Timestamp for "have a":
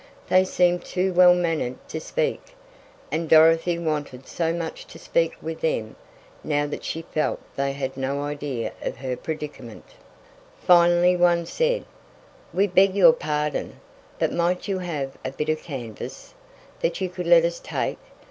14.79-15.29